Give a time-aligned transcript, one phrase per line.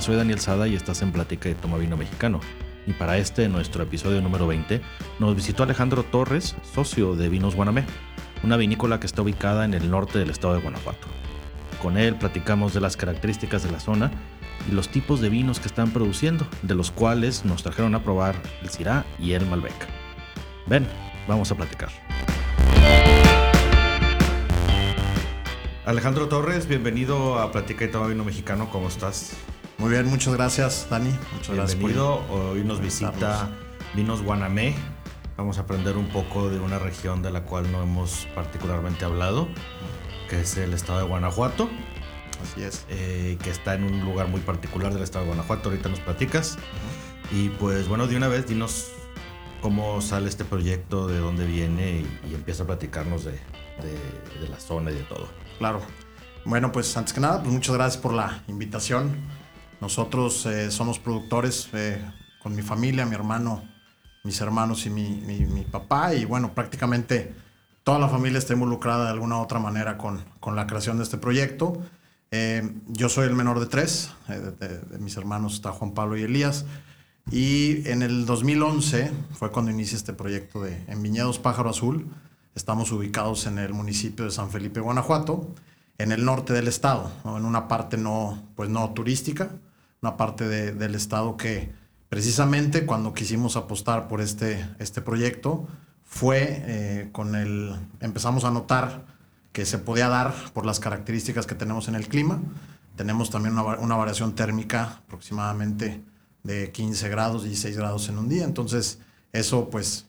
[0.00, 2.40] Soy Daniel Sada y estás en Plática de Toma Vino Mexicano.
[2.86, 4.80] Y para este, nuestro episodio número 20,
[5.18, 7.84] nos visitó Alejandro Torres, socio de Vinos Guanamé,
[8.42, 11.06] una vinícola que está ubicada en el norte del estado de Guanajuato.
[11.80, 14.10] Con él platicamos de las características de la zona
[14.68, 18.34] y los tipos de vinos que están produciendo, de los cuales nos trajeron a probar
[18.62, 19.74] el Syrah y el Malbec.
[20.66, 20.86] Ven,
[21.28, 21.90] vamos a platicar.
[25.84, 29.36] Alejandro Torres, bienvenido a Platica y Toma Vino Mexicano, ¿cómo estás?
[29.82, 31.10] Muy bien, muchas gracias, Dani.
[31.34, 32.22] Muchas bienvenido.
[32.30, 33.50] Hoy nos visita
[33.96, 34.76] Vinos Guanamé.
[35.36, 39.48] Vamos a aprender un poco de una región de la cual no hemos particularmente hablado,
[40.30, 41.68] que es el estado de Guanajuato.
[42.40, 42.86] Así es.
[42.90, 45.70] Eh, que está en un lugar muy particular del estado de Guanajuato.
[45.70, 46.58] Ahorita nos platicas.
[47.32, 48.92] Y pues bueno, de una vez dinos
[49.62, 54.92] cómo sale este proyecto, de dónde viene y, empieza a platicarnos de, de, la zona
[54.92, 55.26] y de todo.
[55.58, 55.82] Claro.
[56.44, 59.41] Bueno, pues antes que nada, pues muchas gracias por la invitación.
[59.82, 62.00] Nosotros eh, somos productores eh,
[62.40, 63.64] con mi familia, mi hermano,
[64.22, 66.14] mis hermanos y mi, mi, papá.
[66.14, 67.34] Y bueno, prácticamente
[67.82, 71.02] toda la familia está involucrada de alguna u otra manera con, con la creación de
[71.02, 71.82] este proyecto.
[72.30, 76.64] Eh, yo soy el menor de tres, de, mis hermanos está Juan Pablo y Elías.
[77.32, 82.06] Y en el 2011 fue cuando inicia este proyecto de En Viñedos Pájaro Azul.
[82.54, 85.52] Estamos ubicados en el municipio de San Felipe, Guanajuato,
[85.98, 89.50] en el norte del estado, en una parte no, pues no turística,
[90.02, 91.72] una parte del estado que
[92.08, 95.68] precisamente cuando quisimos apostar por este, este proyecto
[96.04, 99.06] fue eh, con el, empezamos a notar
[99.52, 102.40] que se podía dar por las características que tenemos en el clima.
[102.96, 106.02] Tenemos también una, una variación térmica aproximadamente
[106.42, 108.44] de 15 grados, 16 grados en un día.
[108.44, 108.98] Entonces,
[109.32, 110.06] eso pues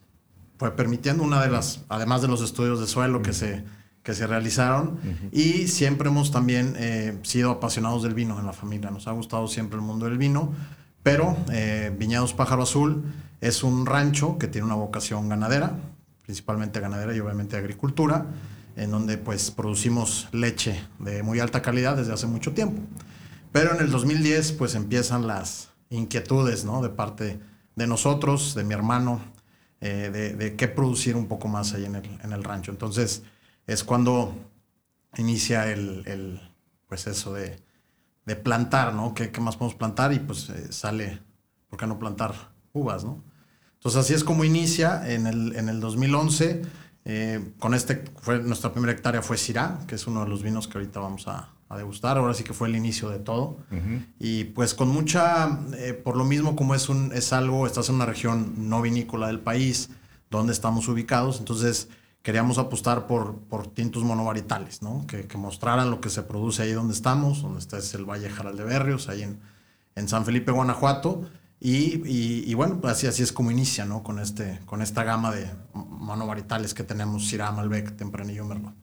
[0.58, 3.64] fue permitiendo una de las, además de los estudios de suelo que se,
[4.04, 5.00] que se realizaron,
[5.32, 8.92] y siempre hemos también eh, sido apasionados del vino en la familia.
[8.92, 10.54] Nos ha gustado siempre el mundo del vino,
[11.04, 13.04] pero eh, Viñados Pájaro Azul
[13.40, 15.78] es un rancho que tiene una vocación ganadera,
[16.24, 18.26] principalmente ganadera y obviamente agricultura,
[18.76, 22.82] en donde pues producimos leche de muy alta calidad desde hace mucho tiempo.
[23.54, 26.82] Pero en el 2010 pues empiezan las, inquietudes, ¿no?
[26.82, 27.40] De parte
[27.76, 29.22] de nosotros, de mi hermano,
[29.82, 32.72] eh, de, qué producir un poco más ahí en el, en el rancho.
[32.72, 33.24] Entonces,
[33.68, 34.36] es cuando
[35.18, 36.42] inicia el,
[36.88, 37.60] pues eso de,
[38.26, 39.14] de plantar, ¿no?
[39.14, 40.14] ¿Qué, ¿Qué, más podemos plantar?
[40.14, 41.20] Y pues eh, sale,
[41.70, 42.34] ¿por qué no plantar
[42.74, 43.24] uvas, ¿no?
[43.76, 46.62] Entonces, así es como inicia en el, en el 2011.
[47.06, 50.70] Eh, con este, fue, nuestra primera hectárea fue Syrah, que es uno de los vinos
[50.70, 52.18] que ahorita vamos a, a degustar.
[52.18, 53.58] Ahora sí que fue el inicio de todo.
[54.20, 57.96] Y pues con mucha, eh, por lo mismo como es, un, es algo, estás en
[57.96, 59.90] una región no vinícola del país,
[60.30, 61.90] donde estamos ubicados, entonces
[62.24, 65.06] queríamos apostar por, por tintos monovarietales, ¿no?
[65.06, 68.30] Que, que, mostraran lo que se produce ahí donde estamos, donde está es el Valle
[68.30, 69.40] Jaral de Berrios, ahí en,
[69.96, 71.30] en San Felipe, Guanajuato.
[71.60, 72.02] Y,
[72.50, 74.04] y, bueno, pues así, así es como inicia, ¿no?
[74.04, 78.74] Con, este, con esta gama de monovarietales que tenemos, Syrah, Malbec, Tempranillo, Merlot.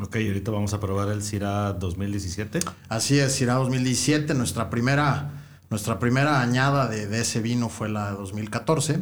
[0.00, 2.60] Ok, ahorita vamos a probar el Cira 2017.
[2.88, 4.34] Así es, Cira 2017.
[4.34, 5.32] Nuestra primera,
[5.70, 9.00] nuestra primera añada de, ese vino fue la de 2014.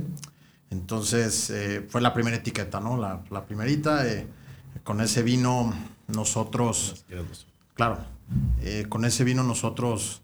[0.72, 2.97] Entonces, eh, fue la primera etiqueta, ¿no?
[2.97, 4.06] La, la primerita.
[4.09, 4.27] Eh,
[4.83, 5.72] con ese vino
[6.09, 7.05] nosotros...
[7.75, 7.99] Claro,
[8.60, 10.22] eh, con ese vino nosotros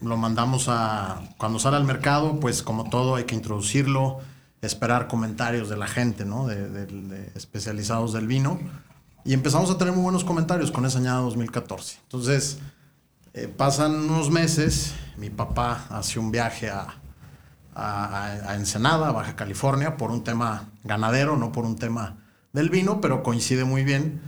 [0.00, 1.22] lo mandamos a...
[1.38, 4.18] Cuando sale al mercado, pues como todo hay que introducirlo
[4.60, 6.48] esperar comentarios de la gente, ¿no?
[6.48, 8.58] De, especializados del vino.
[9.24, 11.98] Y empezamos a tener muy buenos comentarios con esa añada 2014.
[12.02, 12.58] Entonces,
[13.56, 16.88] pasan unos meses, mi papá hace un viaje a,
[17.78, 22.16] a, Ensenada, Baja California, por un tema ganadero, no por un tema
[22.52, 24.20] del vino, pero coincide muy bien.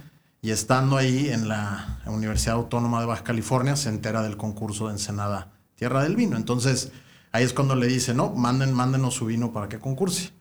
[0.43, 4.93] Y estando ahí en la Universidad Autónoma de Baja California, se entera del concurso de
[4.93, 6.37] Ensenada Tierra del Vino.
[6.37, 6.93] Entonces,
[7.33, 10.33] ahí es cuando le dice, no, manden, mándenos su vino para que concurse.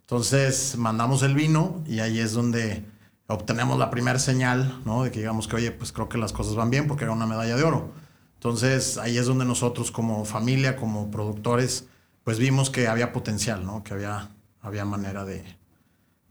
[0.00, 2.82] Entonces mandamos el vino y ahí es donde
[3.26, 5.04] obtenemos la primera señal, ¿no?
[5.04, 7.26] De que digamos que, oye, pues creo que las cosas van bien porque era una
[7.26, 7.92] medalla de oro.
[8.34, 11.86] Entonces ahí es donde nosotros como familia, como productores,
[12.28, 13.82] pues vimos que había potencial, ¿no?
[13.82, 14.28] Que había,
[14.60, 15.42] había manera de,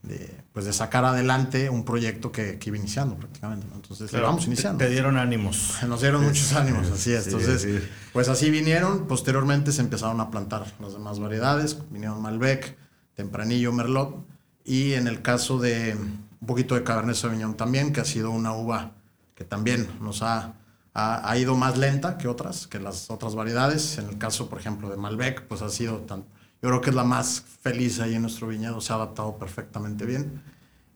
[0.03, 3.65] de, pues de sacar adelante un proyecto que, que iba iniciando prácticamente.
[3.73, 4.77] Entonces, vamos iniciando.
[4.77, 5.79] Te, dieron ánimos.
[5.87, 7.25] Nos dieron muchos ánimos, así es.
[7.25, 9.07] Entonces, pues así vinieron.
[9.07, 11.79] Posteriormente se empezaron a plantar las demás variedades.
[11.89, 12.77] Vinieron Malbec,
[13.15, 14.23] Tempranillo, Merlot.
[14.63, 18.53] Y en el caso de un poquito de Cabernet Sauvignon también, que ha sido una
[18.53, 18.91] uva
[19.33, 20.53] que también nos ha,
[20.97, 23.97] ha, ha ido más lenta que otras, que las otras variedades.
[23.97, 26.25] En el caso, por ejemplo, de Malbec, pues ha sido tan
[26.61, 30.05] yo creo que es la más feliz ahí en nuestro viñedo, se ha adaptado perfectamente
[30.05, 30.41] bien.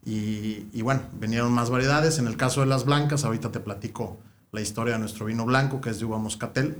[0.04, 2.18] Y, bueno, vinieron más variedades.
[2.18, 4.18] En el caso de las blancas, ahorita te platico
[4.50, 6.76] la historia de nuestro vino blanco, que es de uva moscatel,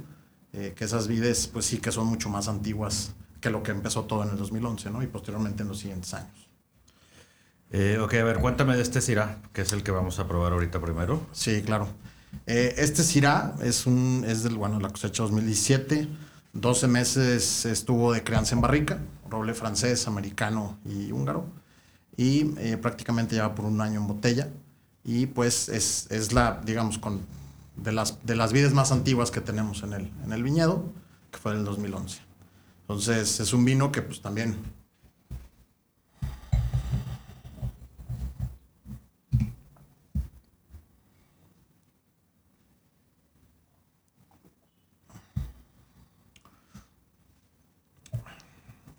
[0.52, 4.04] eh, que esas vides, pues sí que son mucho más antiguas que lo que empezó
[4.04, 5.02] todo en el 2011, ¿no?
[5.02, 6.48] Y posteriormente en los siguientes años.
[7.70, 10.52] Eh, ok, a ver, cuéntame de este Syrah, que es el que vamos a probar
[10.52, 11.24] ahorita primero.
[11.32, 11.88] Sí, claro.
[12.46, 16.08] Eh, este Syrah es, un, es del, bueno, la cosecha 2017.
[16.52, 18.98] 12 meses estuvo de crianza en barrica,
[19.30, 21.46] roble francés, americano y húngaro.
[22.16, 24.48] Y eh, prácticamente lleva por un año en botella.
[25.04, 27.22] Y pues es, es la, digamos, con,
[27.76, 30.84] de, las, de las vides más antiguas que tenemos en el, en el viñedo,
[31.30, 32.20] que fue del 2011.
[32.82, 34.56] Entonces es un vino que pues también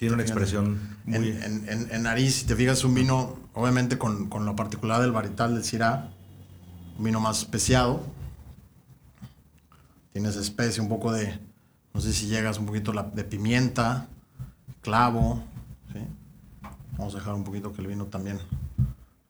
[0.04, 1.30] Tiene una expresión muy...
[1.30, 5.14] En, en, en, nariz, si te fijas, un vino, obviamente con, con la particularidad del
[5.14, 6.10] varietal del Syrah,
[6.98, 8.04] un vino más especiado.
[10.12, 11.40] Tienes especie, un poco de,
[11.94, 14.10] no sé si llegas un poquito de pimienta,
[14.82, 15.42] clavo.
[15.94, 16.00] ¿sí?
[16.98, 18.40] Vamos a dejar un poquito que el vino también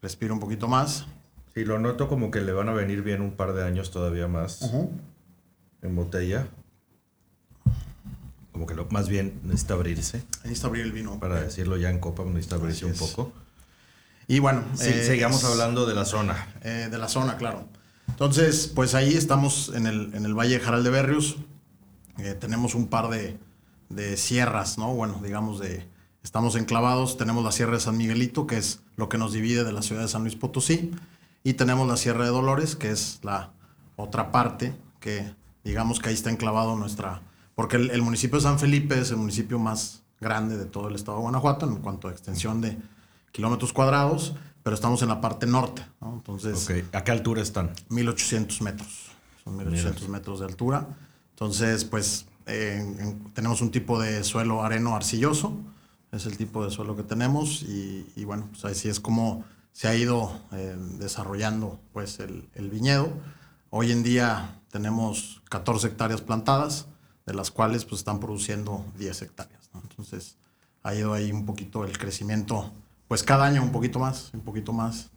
[0.02, 1.06] respire un poquito más.
[1.54, 4.28] Sí, lo noto como que le van a venir bien un par de años todavía
[4.28, 4.90] más uh -huh.
[5.84, 6.48] en botella
[8.54, 10.24] como que lo, más bien necesita abrirse.
[10.44, 11.20] Necesita abrir el vino.
[11.20, 13.34] Para decirlo ya en copa, necesita abrirse un poco.
[14.28, 16.48] Y bueno, sí, eh, seguimos hablando de la zona.
[16.62, 17.68] Eh, de la zona, claro.
[18.08, 21.38] Entonces, pues ahí estamos en el, en el Valle de Jaral de Berrios.
[22.20, 23.38] Eh, tenemos un par de,
[23.90, 24.94] de, sierras, ¿no?
[24.94, 25.92] Bueno, digamos de...
[26.24, 29.74] Estamos enclavados, tenemos la Sierra de San Miguelito, que es lo que nos divide de
[29.74, 30.92] la ciudad de San Luis Potosí,
[31.44, 33.52] y tenemos la Sierra de Dolores, que es la
[33.98, 35.36] otra parte, que
[35.66, 37.22] digamos que ahí está enclavado nuestra,
[37.56, 40.96] porque el, el, municipio de San Felipe es el municipio más grande de todo el
[40.96, 42.78] estado de Guanajuato en cuanto a extensión de
[43.32, 45.86] kilómetros cuadrados, pero estamos en la parte norte.
[46.02, 46.14] ¿no?
[46.14, 46.88] Entonces, okay.
[46.94, 47.72] ¿a qué altura están?
[47.90, 49.12] 1800 metros.
[49.44, 50.14] Son 1800 Mira.
[50.14, 50.88] metros de altura.
[51.32, 55.58] Entonces, pues eh, en, tenemos un tipo de suelo areno arcilloso,
[56.12, 59.88] es el tipo de suelo que tenemos y, y bueno, pues así es como se
[59.88, 63.12] ha ido eh, desarrollando pues el, el viñedo.
[63.72, 66.88] Hoy en día tenemos 14 hectáreas plantadas,
[67.26, 69.70] de las cuales pues están produciendo 10 hectáreas.
[69.74, 69.82] ¿no?
[69.82, 70.38] Entonces
[70.84, 72.72] ha ido ahí un poquito el crecimiento,
[73.08, 75.12] pues cada año un poquito más, un poquito más,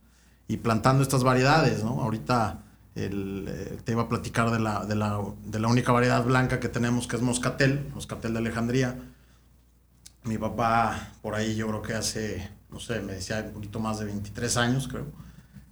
[0.49, 1.83] y plantando estas variedades.
[1.83, 2.01] ¿no?
[2.03, 2.63] Ahorita
[2.95, 6.61] el, eh, te iba a platicar de la, de, la, de la única variedad blanca
[6.61, 8.97] que tenemos, que es Moscatel, Moscatel de Alejandría.
[10.25, 13.99] Mi papá por ahí yo creo que hace, no sé, me decía un poquito más
[13.99, 15.07] de 23 años, creo,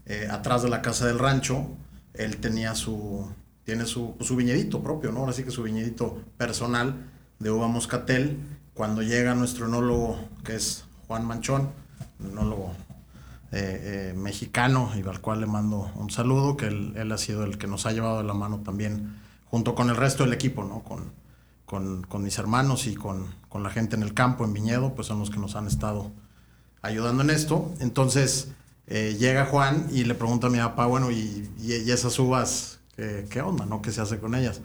[0.07, 1.67] eh, atrás de la casa del rancho,
[2.13, 3.27] él tenía su,
[3.65, 5.21] tiene su, su, viñedito propio, ¿no?
[5.21, 8.39] Ahora sí que su viñedito personal de uva moscatel.
[8.75, 11.71] Cuando llega nuestro enólogo, que es Juan Manchón,
[12.21, 12.73] enólogo
[13.53, 17.45] eh, eh, mexicano, y al cual le mando un saludo, que él, él, ha sido
[17.45, 19.17] el que nos ha llevado de la mano también,
[19.47, 20.83] junto con el resto del equipo, ¿no?
[20.83, 21.13] Con,
[21.65, 25.07] con, con mis hermanos y con, con, la gente en el campo, en viñedo, pues
[25.07, 26.11] son los que nos han estado
[26.83, 27.73] ayudando en esto.
[27.81, 28.49] Entonces,
[28.89, 32.81] eh, llega Juan y le pregunta a mi papá, bueno, ¿y, y, y esas uvas
[32.97, 33.83] ¿qué, qué onda, no?
[33.83, 34.61] ¿Qué se hace con ellas?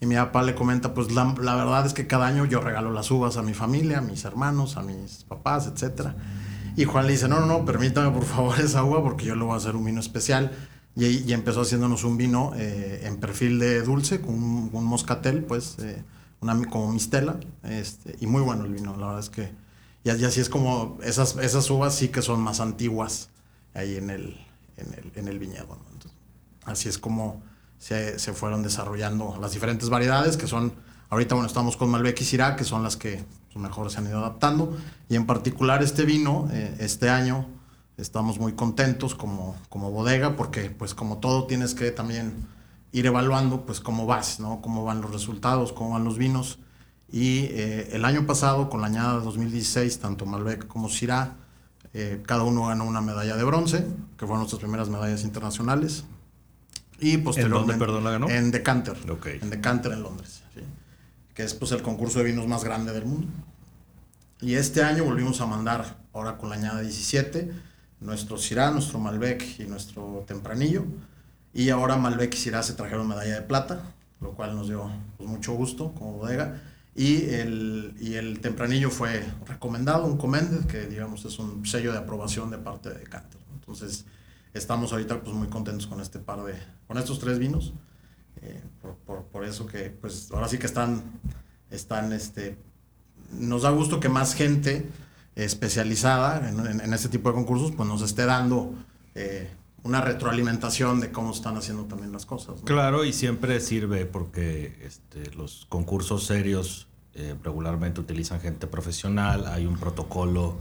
[0.00, 2.92] Y mi papá le comenta, pues la, la, verdad es que cada año yo regalo
[2.92, 6.08] las uvas a mi familia, a mis hermanos, a mis papás, etc.
[6.76, 9.44] Y Juan le dice, no, no, no, permítame por favor esa uva porque yo le
[9.44, 10.52] voy a hacer un vino especial.
[10.96, 15.42] Y, y empezó haciéndonos un vino eh, en perfil de dulce, con un, un moscatel,
[15.42, 16.04] pues, eh,
[16.40, 17.36] una, como mistela.
[17.62, 19.52] Este, y muy bueno el vino, la verdad es que...
[20.04, 23.30] Y, y así es como, esas, esas uvas sí que son más antiguas
[23.72, 24.36] ahí en el,
[24.76, 25.66] en el, en el viñedo.
[25.68, 25.84] ¿no?
[25.92, 26.12] Entonces,
[26.64, 27.42] así es como
[27.78, 30.72] se, se, fueron desarrollando las diferentes variedades que son,
[31.10, 34.06] ahorita bueno, estamos con Malbec y Syrah, que son las que pues, mejor se han
[34.06, 34.76] ido adaptando.
[35.08, 37.46] Y en particular este vino, eh, este año,
[37.96, 42.46] estamos muy contentos como, como bodega, porque pues como todo tienes que también
[42.92, 44.60] ir evaluando pues cómo vas, ¿no?
[44.60, 46.58] Cómo van los resultados, cómo van los vinos.
[47.10, 51.36] Y eh, el año pasado, con la añada de 2016, tanto Malbec como Syrah,
[51.92, 56.04] eh, cada uno ganó una medalla de bronce, que fueron nuestras primeras medallas internacionales.
[57.04, 57.74] Y posteriormente.
[57.74, 58.30] ¿En dónde, perdón, la ganó?
[58.30, 58.96] En Decanter.
[59.10, 59.38] Okay.
[59.42, 60.42] En Decanter, en Londres.
[60.54, 60.60] ¿sí?
[61.34, 63.28] Que es pues, el concurso de vinos más grande del mundo.
[64.40, 67.52] Y este año volvimos a mandar, ahora con la añada 17,
[68.00, 70.86] nuestro Syrah, nuestro Malbec y nuestro Tempranillo.
[71.52, 73.82] Y ahora Malbec y Syrah se trajeron medalla de plata,
[74.22, 76.62] lo cual nos dio pues, mucho gusto como bodega.
[76.94, 81.98] Y el, y el Tempranillo fue recomendado, un commended, que digamos es un sello de
[81.98, 83.40] aprobación de parte de Decanter.
[83.54, 84.06] Entonces,
[84.54, 86.54] estamos ahorita pues muy contentos con este par de,
[86.86, 87.74] con estos tres vinos.
[88.42, 91.02] Eh, por, por, por, eso que pues ahora sí que están,
[91.70, 92.58] están este,
[93.32, 94.88] nos da gusto que más gente
[95.34, 98.74] especializada en, en, en este tipo de concursos pues nos esté dando
[99.14, 99.48] eh,
[99.84, 102.60] una retroalimentación de cómo están haciendo también las cosas.
[102.64, 109.66] Claro, y siempre sirve porque este, los concursos serios eh, regularmente utilizan gente profesional, hay
[109.66, 110.56] un protocolo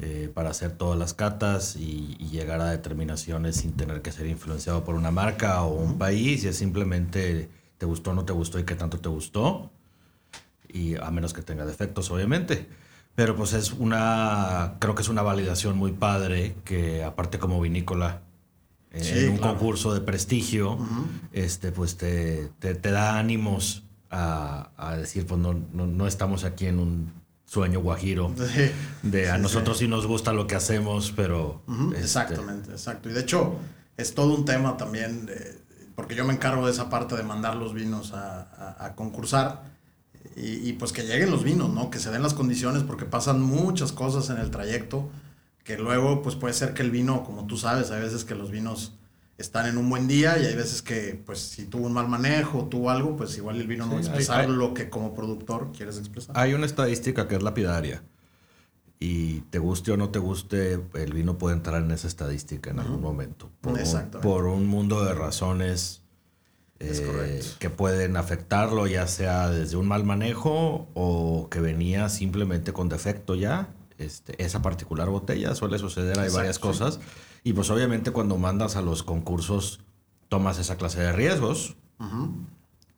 [0.00, 4.82] eh, para hacer todas las catas y, llegar a determinaciones sin tener que ser influenciado
[4.82, 7.48] por una marca o un país, y es simplemente
[7.78, 9.70] te gustó o no te gustó y qué tanto te gustó,
[10.68, 12.68] y a menos que tenga defectos, obviamente.
[13.14, 18.22] Pero pues es una, creo que es una validación muy padre que aparte como vinícola,
[18.90, 20.78] en un concurso de prestigio,
[21.32, 26.78] este, pues te, te, da ánimos a, a, decir, pues no, no, estamos aquí en
[26.78, 27.12] un
[27.44, 28.32] sueño guajiro.
[29.02, 29.88] De a nosotros sí.
[29.88, 31.62] nos gusta lo que hacemos, pero...
[31.92, 33.10] Este Exactamente, exacto.
[33.10, 33.56] Y de hecho,
[33.96, 35.30] es todo un tema también,
[35.94, 39.62] porque yo me encargo de esa parte de mandar los vinos a, a, concursar.
[40.36, 41.90] Y, y, pues que lleguen los vinos, ¿no?
[41.90, 45.10] Que se den las condiciones, porque pasan muchas cosas en el trayecto
[45.64, 48.50] que luego pues puede ser que el vino, como tú sabes, hay veces que los
[48.50, 48.92] vinos
[49.38, 52.66] están en un buen día y hay veces que pues si tuvo un mal manejo,
[52.66, 55.98] tuvo algo, pues igual el vino no va a expresar lo que como productor quieres
[55.98, 56.38] expresar.
[56.38, 58.02] Hay una estadística que es lapidaria
[59.00, 62.78] y te guste o no te guste, el vino puede entrar en esa estadística en
[62.78, 63.50] algún momento.
[63.60, 63.80] Por,
[64.20, 66.02] por un mundo de razones
[66.80, 72.88] eh, que pueden afectarlo, ya sea desde un mal manejo o que venía simplemente con
[72.88, 75.54] defecto ya este, esa particular botella.
[75.54, 77.00] Suele suceder, hay varias cosas.
[77.44, 79.80] Y pues obviamente cuando mandas a los concursos,
[80.28, 81.76] tomas esa clase de riesgos,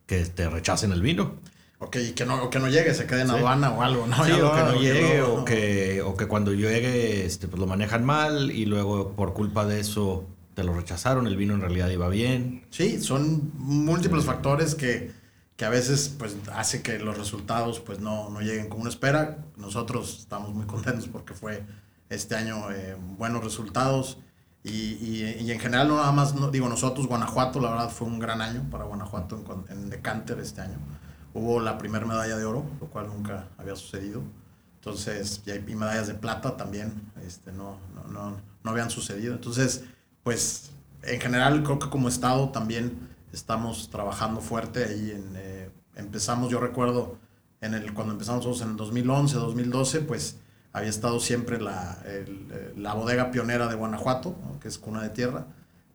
[0.07, 1.35] que te rechacen el vino.
[1.79, 4.17] Ok, y que no, que no llegue, se quede en aduana o algo, ¿no?
[4.23, 8.51] o que no llegue, o, que, o que cuando llegue este, pues lo manejan mal
[8.51, 10.25] y luego por culpa de eso
[10.55, 12.65] te lo rechazaron, el vino en realidad iba bien.
[12.71, 15.13] Sí, son múltiples factores que
[15.57, 19.39] que a veces pues hace que los resultados pues no, no lleguen como uno espera.
[19.57, 21.65] Nosotros estamos muy contentos porque fue
[22.11, 24.19] este año eh, buenos resultados
[24.69, 28.19] y, y, en general no nada más, no, digo nosotros, Guanajuato la verdad fue un
[28.19, 30.79] gran año para Guanajuato en, en Decanter este año.
[31.35, 34.23] Hubo la primera medalla de oro, lo cual nunca había sucedido.
[34.77, 36.93] Entonces, y, hay, medallas de plata también,
[37.25, 39.35] este, no, no, no, no habían sucedido.
[39.35, 39.85] Entonces,
[40.23, 45.13] pues en general creo que como Estado también estamos trabajando fuerte ahí.
[45.13, 47.19] En, eh, empezamos, yo recuerdo,
[47.61, 50.39] en el, cuando empezamos en el 2011, 2012, pues
[50.77, 55.47] había estado siempre la, eh, la bodega pionera de Guanajuato, que es cuna de tierra,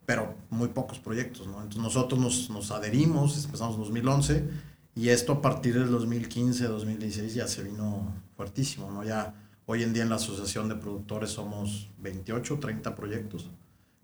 [0.08, 1.46] pero muy pocos proyectos.
[1.46, 1.58] ¿no?
[1.58, 4.50] Entonces nosotros nos, nos adherimos, empezamos en 2011,
[4.96, 8.90] y esto a partir del 2015, 2016 ya se vino fuertísimo.
[8.90, 9.04] ¿no?
[9.04, 9.36] Ya
[9.68, 13.52] hoy en día en la Asociación de Productores somos 28, 30 proyectos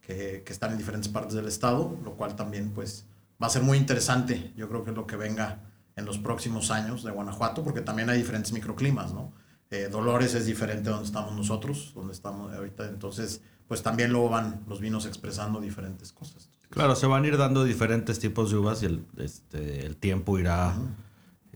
[0.02, 3.06] que, que están en diferentes partes del estado, lo cual también pues
[3.42, 5.60] va a ser muy interesante, yo creo que es lo que venga
[5.96, 9.34] en los próximos años de Guanajuato, porque también hay diferentes microclimas, ¿no?
[9.70, 14.64] Eh, Dolores es diferente donde estamos nosotros, donde estamos ahorita, entonces, pues también luego van
[14.68, 16.50] los vinos expresando diferentes cosas.
[16.70, 20.38] Claro, se van a ir dando diferentes tipos de uvas y el, este, el tiempo
[20.38, 20.76] irá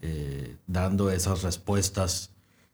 [0.01, 2.31] eh, dando esas respuestas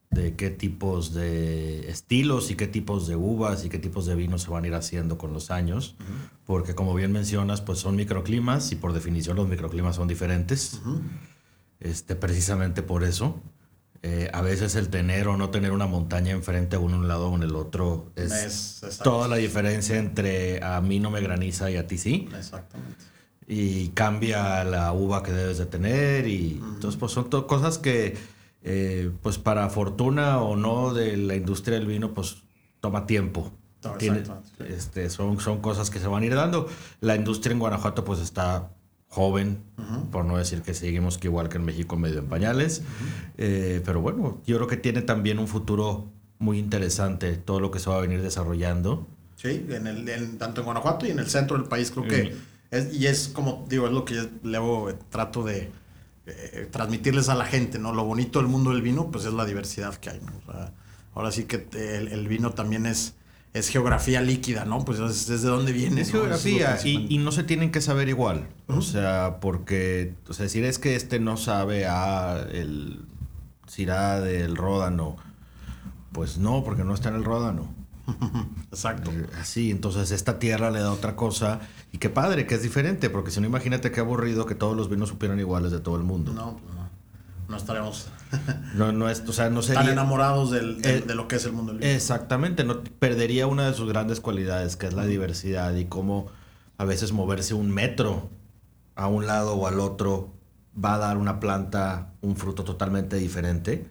[0.10, 4.44] de qué tipos de estilos y qué tipos de uvas y qué tipos de vinos
[4.44, 5.96] se van a ir haciendo con los años,
[6.46, 10.82] porque como bien mencionas, pues son microclimas y por definición los microclimas son diferentes,
[11.80, 13.42] este, precisamente por eso.
[14.10, 17.28] Eh, a veces el tener o no tener una montaña enfrente a uno un lado
[17.28, 21.76] o en el otro es, toda la diferencia entre a mí no me graniza y
[21.76, 22.30] a ti sí.
[22.34, 23.04] Exactamente.
[23.48, 28.16] Y cambia la uva que debes de tener y entonces pues son cosas que
[28.64, 32.38] eh, pues para fortuna o no de la industria del vino, pues
[32.80, 33.52] toma tiempo.
[34.00, 34.24] Tiene,
[34.70, 36.70] este, son, son cosas que se van a ir dando.
[37.02, 38.70] La industria en Guanajuato pues está
[39.10, 39.60] joven,
[40.12, 42.82] por no decir que seguimos que igual que en México medio en pañales,
[43.38, 47.80] eh, pero bueno, yo creo que tiene también un futuro muy interesante todo lo que
[47.80, 49.08] se va a venir desarrollando.
[49.36, 52.36] Sí, en el, tanto en Guanajuato y en el centro del país creo que,
[52.72, 55.72] es, y es como digo, es lo que luego trato de,
[56.30, 57.94] eh, transmitirles a la gente, ¿no?
[57.94, 60.20] Lo bonito del mundo del vino, pues es la diversidad que hay,
[61.16, 63.14] ahora sí que el, vino también es,
[63.58, 64.84] es geografía líquida, ¿no?
[64.86, 66.02] Pues es desde dónde viene.
[66.02, 68.48] Es geografía y, no se tienen que saber igual.
[68.68, 73.06] O sea, porque, o sea, decir es que este no sabe a el
[73.70, 75.18] Cirá del Ródano.
[76.12, 77.74] Pues no, porque no está en el Ródano.
[78.72, 79.12] Exacto.
[79.12, 81.60] Eh, así, entonces esta tierra le da otra cosa.
[81.92, 84.90] Y qué padre, que es diferente, porque si no, imagínate qué aburrido que todos los
[84.90, 86.34] vinos supieran iguales de todo el mundo.
[86.34, 86.90] No, pues no.
[87.50, 88.08] No estaremos
[88.76, 91.46] no, no es, o sea, no sería, tan enamorados del, eh, de lo que es
[91.46, 91.92] el mundo del vino.
[91.92, 96.28] Exactamente, no perdería una de sus grandes cualidades, que es la diversidad y cómo
[96.78, 98.30] a veces moverse un metro
[98.96, 100.34] a un lado o al otro
[100.84, 103.88] va a dar una planta un fruto totalmente diferente,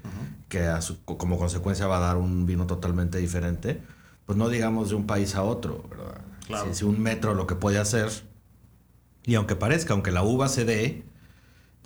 [0.49, 0.73] que
[1.05, 3.83] como consecuencia va a dar un vino totalmente diferente
[4.27, 6.21] pues no digamos de un país a otro, ¿verdad?
[6.47, 6.75] Claro.
[6.75, 8.11] Si, un metro lo que puede hacer.
[9.25, 11.05] Y aunque parezca, aunque la uva se dé,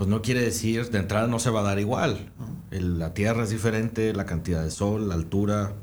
[0.00, 2.32] pues no quiere decir, de entrada no se va a dar igual.
[2.70, 5.74] la tierra es diferente, la cantidad de sol, la altura,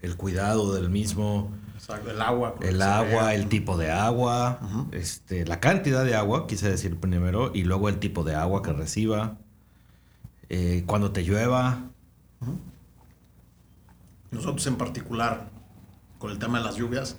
[0.00, 1.50] el cuidado del mismo.
[2.08, 2.54] el agua.
[2.62, 4.60] El agua, el tipo de agua,
[4.92, 8.72] este, la cantidad de agua, quise decir primero, y luego el tipo de agua que
[8.72, 9.38] reciba.
[10.48, 11.80] Eh, cuando te llueva.
[14.30, 15.50] Nosotros en particular,
[16.20, 17.16] con el tema de las lluvias,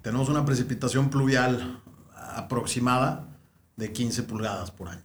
[0.00, 1.82] tenemos una precipitación pluvial
[2.14, 3.35] aproximada
[3.76, 5.02] de 15 pulgadas por año.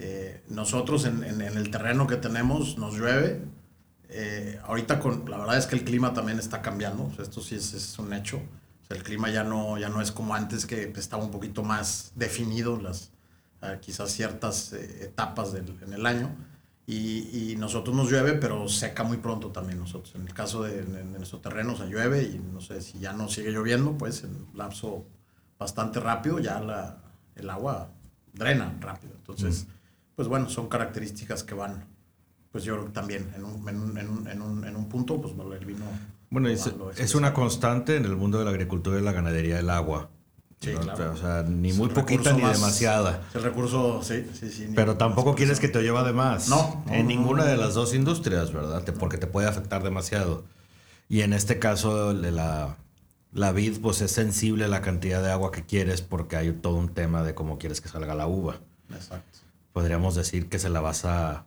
[0.00, 3.42] Eh, nosotros en, el terreno que tenemos nos llueve.
[4.10, 7.10] Eh, ahorita con, la verdad es que el clima también está cambiando.
[7.20, 8.40] esto sí es, un hecho.
[8.88, 12.80] el clima ya no, ya no es como antes que estaba un poquito más definido
[12.80, 13.10] las,
[13.62, 16.30] eh, quizás ciertas etapas del, en el año.
[16.86, 20.14] Y, y, nosotros nos llueve, pero seca muy pronto también nosotros.
[20.14, 23.50] En el caso de, nuestro terreno se llueve y no sé si ya no sigue
[23.50, 25.04] lloviendo, pues en lapso
[25.58, 26.96] bastante rápido ya la,
[27.38, 27.90] el agua
[28.32, 29.14] drena rápido.
[29.16, 29.66] Entonces,
[30.14, 31.84] pues bueno, son características que van,
[32.52, 35.84] pues yo también en un, en un, en un, en un, punto, pues el vino...
[36.30, 39.70] Bueno, es, es, una constante en el mundo de la agricultura y la ganadería el
[39.70, 40.10] agua.
[40.60, 41.12] Sí, claro.
[41.12, 43.22] O sea, ni muy poquita ni demasiada.
[43.32, 44.68] El recurso, sí, sí, sí.
[44.74, 46.48] Pero tampoco quieres que te lleva de más.
[46.48, 46.84] No.
[46.90, 48.84] en ninguna de las dos industrias, ¿verdad?
[48.98, 50.44] Porque te puede afectar demasiado.
[51.08, 52.76] Y en este caso, de la,
[53.32, 56.76] la vid, pues es sensible a la cantidad de agua que quieres porque hay todo
[56.76, 58.60] un tema de cómo quieres que salga la uva.
[58.90, 59.38] Exacto.
[59.72, 61.44] Podríamos decir que se la vas a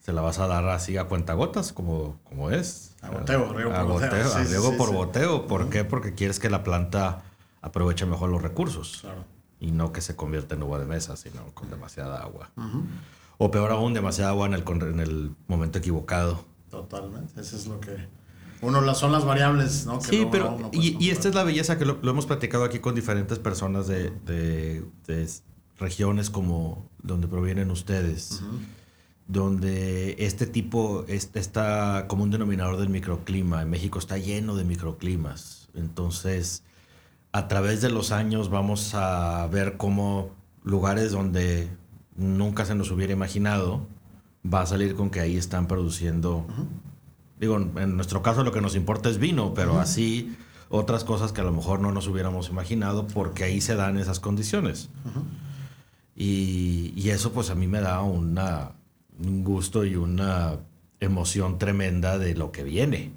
[0.00, 2.96] se la vas a dar así a cuentagotas como, como es.
[3.02, 4.34] A goteo, riego por boteo.
[4.34, 5.46] a riego por boteo.
[5.46, 5.84] ¿Por qué?
[5.84, 7.22] Porque quieres que la planta
[7.60, 8.98] aproveche mejor los recursos.
[9.02, 9.24] Claro.
[9.60, 12.50] Y no que se convierta en uva de mesa, sino con demasiada agua.
[13.36, 16.46] O peor aún, demasiada agua en el, en el momento equivocado.
[16.70, 17.38] Totalmente.
[17.38, 18.08] Eso es lo que
[18.62, 20.00] uno son las variables, ¿no?
[20.00, 23.86] sí, pero y, esta es la belleza que lo, hemos platicado aquí con diferentes personas
[23.86, 24.84] de, de,
[25.78, 28.42] regiones como donde provienen ustedes,
[29.26, 33.62] donde este tipo este, está como un denominador del microclima.
[33.62, 35.70] En México está lleno de microclimas.
[35.74, 36.62] Entonces,
[37.32, 40.30] a través de los años vamos a ver cómo
[40.64, 41.70] lugares donde
[42.16, 43.86] nunca se nos hubiera imaginado
[44.44, 46.46] va a salir con que ahí están produciendo
[47.40, 50.36] Digo, en nuestro caso lo que nos importa es vino, pero así
[50.68, 54.20] otras cosas que a lo mejor no nos hubiéramos imaginado porque ahí se dan esas
[54.20, 54.90] condiciones.
[56.14, 58.72] y, eso pues a mí me da una,
[59.18, 60.58] un gusto y una
[61.00, 63.12] emoción tremenda de lo que viene.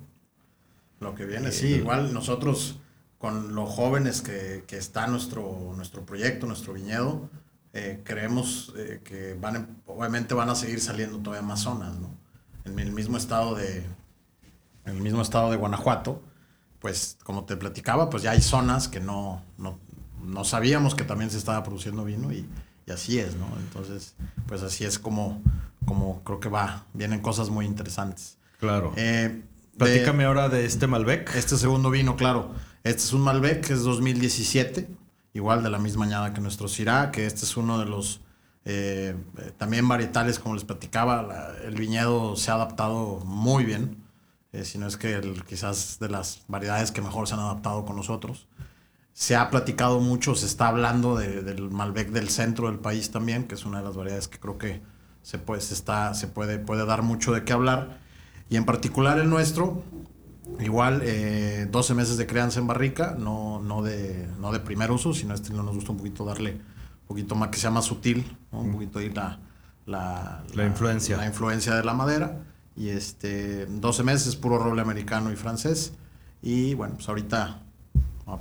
[1.02, 2.80] Lo que viene, sí, igual nosotros
[3.18, 7.30] con los jóvenes que, que está nuestro, nuestro proyecto, nuestro viñedo,
[7.74, 12.10] eh, creemos eh, que van, obviamente van a seguir saliendo todavía más zonas, ¿no?
[12.66, 13.84] En el mismo estado de,
[14.86, 16.22] en el mismo estado de Guanajuato,
[16.80, 21.38] pues como te platicaba, pues ya hay zonas que no, no, sabíamos que también se
[21.38, 22.46] estaba produciendo vino y,
[22.92, 23.48] así es, ¿no?
[23.58, 24.16] Entonces,
[24.48, 25.42] pues así es como,
[25.86, 28.38] como creo que va, vienen cosas muy interesantes.
[28.60, 28.94] Claro.
[28.98, 29.44] Eh,
[29.78, 31.34] Platícame ahora de este Malbec.
[31.36, 32.52] Este segundo vino, claro.
[32.84, 34.88] Este es un Malbec que es 2017,
[35.34, 38.20] igual de la misma añada que nuestro Syrah, que este es uno de los
[38.66, 39.16] eh,
[39.58, 41.54] también varietales, como les platicaba.
[41.66, 44.03] el viñedo se ha adaptado muy bien
[44.54, 48.48] eh, sino es que quizás de las variedades que mejor se han adaptado con nosotros.
[49.12, 53.56] Se ha platicado mucho, se está hablando del Malbec del centro del país también, que
[53.56, 54.82] es una de las variedades que creo que
[55.24, 58.00] se, puede, está, se puede, puede dar mucho de qué hablar.
[58.50, 59.84] Y en particular el nuestro,
[60.60, 65.14] igual 12 eh, meses de crianza en barrica, no, no, de, no de primer uso,
[65.14, 68.38] sino este no nos gusta un poquito darle un poquito más que sea más sutil,
[68.52, 69.40] un poquito ahí la,
[69.86, 71.18] la, la, influencia.
[71.18, 75.94] la influencia de la madera y este 12 meses puro roble americano y francés.
[76.42, 77.62] Y bueno pues ahorita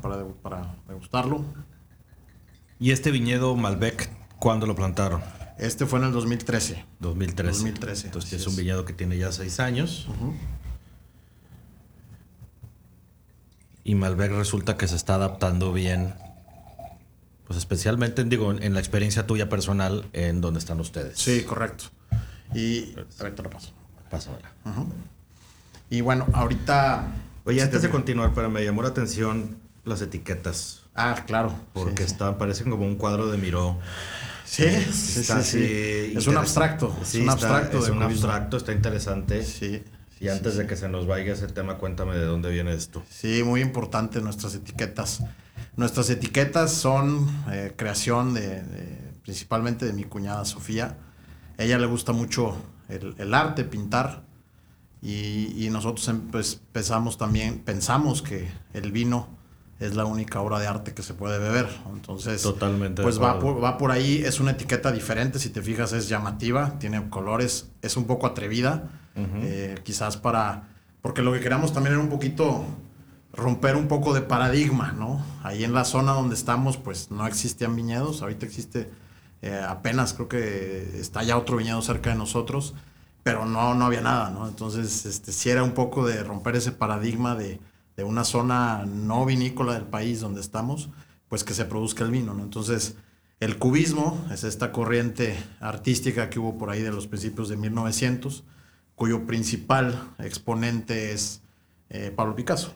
[0.00, 1.44] para, para degustarlo.
[2.78, 5.22] Y este viñedo Malbec ¿cuándo lo plantaron?
[5.58, 9.60] este fue en el 2013 2013 2013 entonces es un viñedo que tiene ya seis
[9.60, 10.08] años.
[13.84, 16.14] Y Malbec resulta que se está adaptando bien
[17.46, 21.18] pues especialmente digo en la experiencia tuya personal en donde están ustedes.
[21.18, 21.84] Sí correcto.
[22.54, 23.72] Y ahorita lo paso
[24.12, 24.52] Pásala.
[25.88, 27.06] Y bueno, ahorita.
[27.46, 30.82] Oye, antes de continuar, pero me llamó la atención las etiquetas.
[30.94, 31.54] Ah, claro.
[31.72, 33.78] Porque están, parecen como un cuadro de Miró.
[34.44, 36.94] Sí, sí, sí, Es un abstracto.
[37.00, 37.78] es un abstracto.
[37.78, 39.42] Es un abstracto, está interesante.
[39.44, 39.82] Sí.
[40.20, 43.02] Y antes de que se nos vaya ese tema, cuéntame de dónde viene esto.
[43.08, 45.24] Sí, muy importante nuestras etiquetas.
[45.76, 48.62] Nuestras etiquetas son eh, creación de,
[49.22, 50.98] principalmente de mi cuñada Sofía.
[51.58, 52.56] A ella le gusta mucho
[52.88, 54.24] el, arte, pintar.
[55.00, 59.28] Y, nosotros em, pues, pensamos también, pensamos que el vino
[59.80, 61.68] es la única obra de arte que se puede beber.
[61.92, 65.92] Entonces, Totalmente pues va por, va por ahí, es una etiqueta diferente, si te fijas
[65.92, 70.68] es llamativa, tiene colores, es un poco atrevida, eh, quizás para,
[71.00, 72.64] porque lo que queramos también era un poquito
[73.32, 75.24] romper un poco de paradigma, ¿no?
[75.42, 78.90] Ahí en la zona donde estamos, pues no existían viñedos, ahorita existe
[79.42, 82.74] eh, apenas, creo que está ya otro viñedo cerca de nosotros,
[83.22, 84.48] pero no, no había nada, ¿no?
[84.48, 87.60] Entonces, este, sí era un poco de romper ese paradigma de,
[87.96, 90.88] de una zona no vinícola del país donde estamos,
[91.28, 92.42] pues que se produzca el vino, ¿no?
[92.42, 92.96] Entonces,
[93.40, 98.44] el cubismo es esta corriente artística que hubo por ahí de los principios de 1900,
[98.94, 101.42] cuyo principal exponente es
[101.90, 102.72] eh, Pablo Picasso.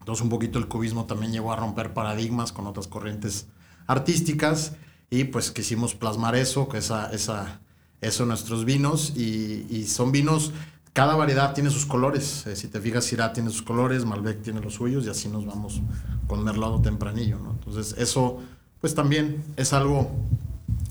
[0.00, 3.48] Entonces un poquito el cubismo también llegó a romper paradigmas con otras corrientes
[3.86, 4.72] artísticas
[5.10, 7.60] y pues quisimos plasmar eso, esa, esa,
[8.00, 10.52] eso nuestros vinos y, y son vinos,
[10.92, 12.46] cada variedad tiene sus colores.
[12.46, 15.44] Eh, si te fijas, Syrah tiene sus colores, Malbec tiene los suyos y así nos
[15.44, 15.82] vamos
[16.26, 17.38] con Merlot Tempranillo.
[17.38, 17.50] ¿no?
[17.50, 18.40] Entonces eso
[18.80, 20.10] pues también es algo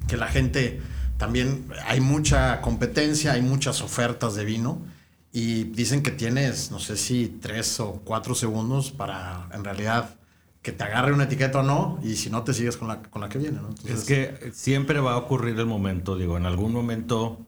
[0.07, 0.81] que la gente
[1.17, 4.79] también hay mucha competencia, hay muchas ofertas de vino
[5.31, 10.15] y dicen que tienes, no sé si tres o cuatro segundos para en realidad
[10.65, 13.21] que te agarre una etiqueta o no y si no te sigues con la, con
[13.21, 13.59] la que viene.
[13.61, 13.69] ¿no?
[13.69, 17.45] Entonces, Es que siempre va a ocurrir el momento, digo, en algún momento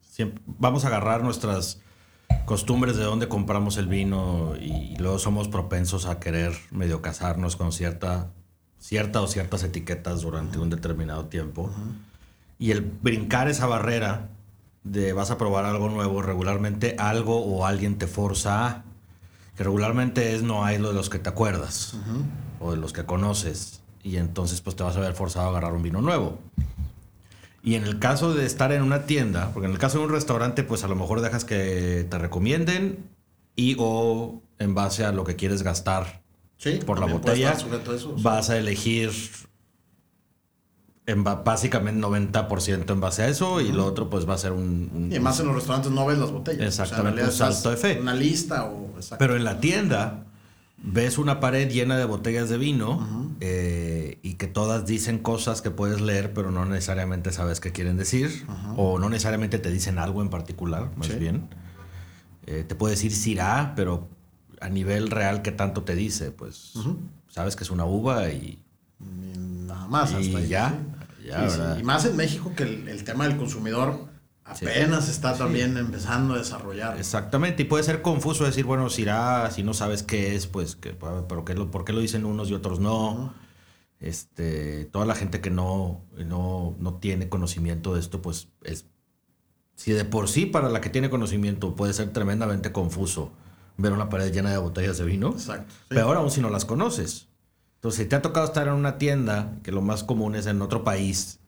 [0.00, 1.82] siempre, vamos a agarrar nuestras
[2.46, 7.72] costumbres de dónde compramos el vino y luego somos propensos a querer medio casarnos con
[7.72, 8.30] cierta,
[8.78, 11.70] cierta o ciertas etiquetas durante un determinado tiempo.
[12.58, 14.30] Y el brincar esa barrera
[14.82, 18.84] de vas a probar algo nuevo, regularmente algo o alguien te forza a,
[19.60, 21.92] que regularmente es no hay lo de los que te acuerdas
[22.60, 25.74] o de los que conoces y entonces pues te vas a ver forzado a agarrar
[25.74, 26.38] un vino nuevo.
[27.62, 30.12] Y en el caso de estar en una tienda, porque en el caso de un
[30.12, 33.04] restaurante pues a lo mejor dejas que te recomienden
[33.54, 36.22] y o en base a lo que quieres gastar
[36.56, 37.54] sí, por la botella
[38.22, 39.12] vas a elegir
[41.10, 44.90] en básicamente 90% en base a eso y lo otro pues va a ser un...
[44.94, 46.62] un- y más en los restaurantes no ves las botellas.
[46.66, 47.98] Exactamente, un salto de fe.
[48.00, 48.94] Una lista o...
[49.18, 50.24] Pero en la tienda
[50.82, 55.70] ves una pared llena de botellas de vino eh, y que todas dicen cosas que
[55.70, 58.46] puedes leer, pero no necesariamente sabes qué quieren decir,
[58.76, 61.14] o no necesariamente te dicen algo en particular, más Sí.
[61.14, 61.48] bien.
[62.46, 64.08] Eh, te puede decir Syrah, pero
[64.60, 66.30] a nivel real, ¿qué tanto te dice?
[66.30, 66.72] Pues
[67.28, 68.62] sabes que es una uva y,
[69.00, 70.12] Y nada más.
[70.12, 70.70] y hasta ahí, ya.
[70.70, 70.99] sí.
[71.24, 71.58] Ya, Sí, sí.
[71.60, 71.78] ¿verdad?
[71.78, 74.08] Y más en México que el, el tema del consumidor
[74.44, 76.98] apenas está también empezando a desarrollar.
[76.98, 80.92] Exactamente, y puede ser confuso decir, bueno, Syrah, si no sabes qué es, pues, que,
[81.28, 83.32] pero qué lo, ¿por qué lo dicen unos y otros no?
[84.00, 88.86] Este, toda la gente que no, no, no tiene conocimiento de esto, pues es,
[89.76, 93.32] si de por sí para la que tiene conocimiento puede ser tremendamente confuso
[93.76, 95.72] ver una pared llena de botellas de vino, Exacto.
[95.88, 95.94] sí.
[95.94, 97.28] peor aún si no las conoces.
[97.80, 100.60] Entonces, si te ha tocado estar en una tienda, que lo más común es en
[100.60, 101.38] otro país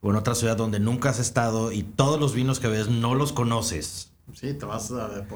[0.00, 3.14] o en otra ciudad donde nunca has estado y todos los vinos que ves no
[3.14, 5.26] los conoces, Sí, te vas a,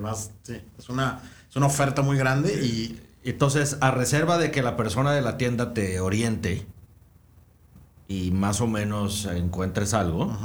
[0.00, 4.62] vas, sí, es una, es una oferta muy grande y Entonces, a reserva de que
[4.62, 6.66] la persona de la tienda te oriente
[8.08, 10.36] y más o menos encuentres algo,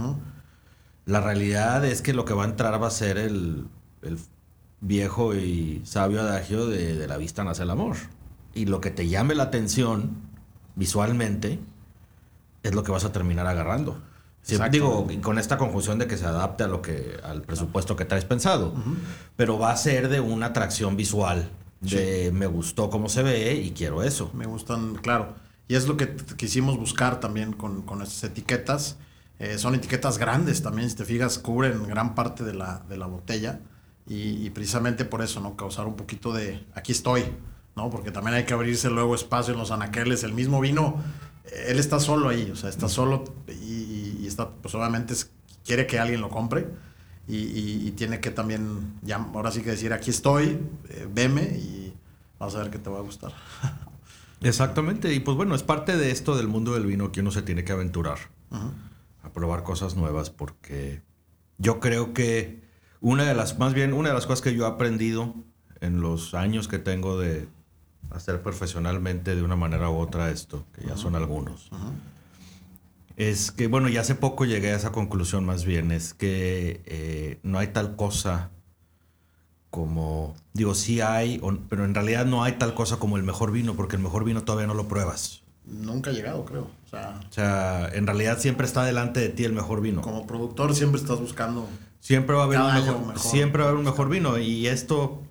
[1.06, 3.68] la realidad es que lo que va a entrar va a ser el,
[4.04, 4.20] el
[4.80, 7.98] viejo y sabio adagio de, de la vista nace el amor.
[8.58, 10.18] Y lo que te llame la atención
[10.76, 11.60] visualmente
[12.64, 14.02] es lo que vas a terminar agarrando.
[14.42, 18.06] Sí, digo, con esta conjunción de que se adapte a lo que, al presupuesto que
[18.06, 18.74] traes pensado.
[19.36, 21.50] Pero va a ser de una atracción visual.
[21.82, 24.32] De me gustó cómo se ve y quiero eso.
[24.34, 25.36] me gustan, claro.
[25.68, 28.98] Y es lo que quisimos buscar también con, con estas etiquetas.
[29.38, 33.06] Eh, son etiquetas grandes también, si te fijas, cubren gran parte de la, de la
[33.06, 33.60] botella.
[34.08, 35.56] Y, y precisamente por eso, ¿no?
[35.56, 37.26] Causar un poquito de aquí estoy,
[37.78, 37.90] ¿no?
[37.90, 40.24] Porque también hay que abrirse luego espacio en los anaqueles.
[40.24, 41.02] El mismo vino,
[41.68, 45.14] él está solo ahí, o sea, está solo y, está, pues obviamente
[45.64, 46.68] quiere que alguien lo compre.
[47.30, 50.60] Y, y- y tiene que también, ya, ahora sí que decir, aquí estoy,
[50.90, 51.94] eh, veme y
[52.40, 53.32] vas a ver que te va a gustar.
[54.42, 55.14] Exactamente.
[55.14, 57.64] Y pues bueno, es parte de esto del mundo del vino que uno se tiene
[57.64, 58.18] que aventurar
[59.24, 61.02] a probar cosas nuevas porque
[61.58, 62.62] yo creo que
[63.02, 65.36] una de las, más bien, una de las cosas que yo he aprendido
[65.82, 67.48] en los años que tengo de
[68.12, 71.70] hacer profesionalmente de una manera u otra esto, que ya son algunos,
[73.16, 77.40] es que, bueno, ya hace poco llegué a esa conclusión más bien, es que eh,
[77.42, 78.52] no hay tal cosa
[79.72, 83.76] como, digo, sí hay, pero en realidad no hay tal cosa como el mejor vino,
[83.76, 85.42] porque el mejor vino todavía no lo pruebas.
[85.66, 86.70] Nunca ha llegado, creo.
[86.86, 90.02] O sea, O sea, en realidad siempre está delante de ti el mejor vino.
[90.02, 91.68] como productor siempre estás buscando.
[92.00, 93.20] Siempre va a haber un mejor, mejor.
[93.20, 95.22] siempre va a haber un mejor vino y esto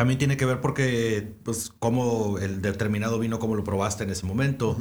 [0.00, 4.24] También tiene que ver porque, pues, cómo el determinado vino, cómo lo probaste en ese
[4.24, 4.78] momento,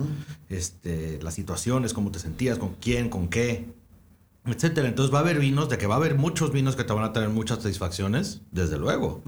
[0.47, 3.65] este, las situaciones, cómo te sentías, con quién, con qué,
[4.45, 4.87] etcétera.
[4.87, 7.03] Entonces va a haber vinos, de que va a haber muchos vinos que te van
[7.03, 9.21] a tener muchas satisfacciones, desde luego.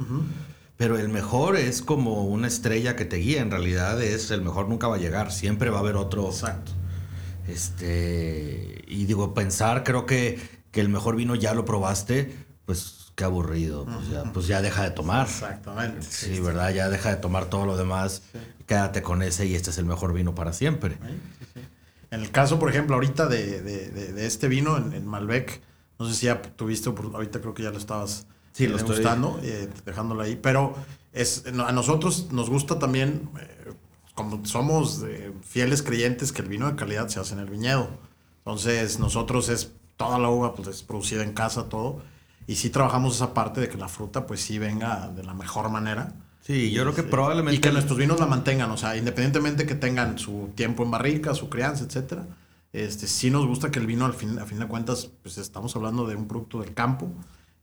[0.77, 3.41] Pero el mejor es como una estrella que te guía.
[3.41, 5.33] En realidad es el mejor nunca va a llegar.
[5.33, 6.25] Siempre va a haber otro.
[6.25, 6.71] Exacto.
[7.49, 8.85] Este.
[8.87, 10.39] Y digo, pensar, creo que,
[10.71, 12.33] que el mejor vino ya lo probaste,
[12.65, 13.85] pues qué aburrido.
[13.85, 15.27] Pues, ya, pues ya deja de tomar.
[15.27, 16.01] Exactamente.
[16.01, 16.73] Sí, ¿verdad?
[16.73, 18.23] Ya deja de tomar todo lo demás.
[18.65, 20.97] Quédate con ese y este es el mejor vino para siempre.
[22.09, 25.61] En el caso, por ejemplo, ahorita de, de, de, este vino en, Malbec,
[25.99, 28.95] no sé si ya tuviste, ahorita creo que ya lo estabas sí, lo estoy...
[28.95, 30.73] gustando, eh, dejándolo ahí, pero
[31.13, 33.71] es, a nosotros nos gusta también, eh,
[34.15, 35.05] como somos
[35.47, 37.87] fieles creyentes, que el vino de calidad se hace en el viñedo.
[38.39, 42.01] Entonces, nosotros es toda la uva pues, es producida en casa, todo.
[42.47, 45.69] Y sí trabajamos esa parte de que la fruta pues sí venga de la mejor
[45.69, 46.13] manera.
[46.41, 47.57] Sí, yo creo que probablemente...
[47.57, 51.35] Y que nuestros vinos la mantengan, o sea, independientemente que tengan su tiempo en barrica,
[51.35, 52.25] su crianza, etcétera.
[52.73, 55.75] Este, sí nos gusta que el vino, al fin, a fin de cuentas, pues estamos
[55.75, 57.11] hablando de un producto del campo